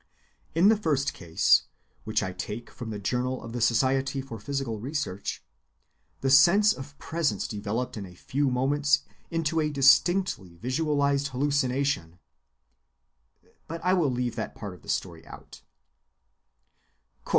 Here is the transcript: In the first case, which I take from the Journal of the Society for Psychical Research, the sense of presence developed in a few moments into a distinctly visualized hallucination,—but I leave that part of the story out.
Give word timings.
In 0.55 0.69
the 0.69 0.75
first 0.75 1.13
case, 1.13 1.65
which 2.05 2.23
I 2.23 2.33
take 2.33 2.71
from 2.71 2.89
the 2.89 2.97
Journal 2.97 3.39
of 3.43 3.53
the 3.53 3.61
Society 3.61 4.19
for 4.19 4.41
Psychical 4.41 4.79
Research, 4.79 5.43
the 6.21 6.29
sense 6.31 6.73
of 6.73 6.97
presence 6.97 7.47
developed 7.47 7.95
in 7.95 8.07
a 8.07 8.15
few 8.15 8.49
moments 8.49 9.03
into 9.29 9.59
a 9.59 9.69
distinctly 9.69 10.55
visualized 10.55 11.27
hallucination,—but 11.27 12.15
I 13.85 13.93
leave 13.93 14.35
that 14.37 14.55
part 14.55 14.73
of 14.73 14.81
the 14.81 14.89
story 14.89 15.23
out. 15.27 15.61